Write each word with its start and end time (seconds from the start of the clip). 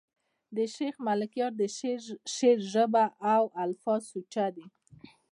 د 0.55 0.57
شېخ 0.75 0.95
ملکیار 1.07 1.51
د 1.61 1.63
شعر 2.35 2.59
ژبه 2.73 3.05
او 3.33 3.43
الفاظ 3.63 4.01
سوچه 4.11 4.45
دي. 4.55 4.65